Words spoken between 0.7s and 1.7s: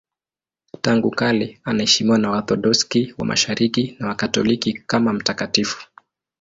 Tangu kale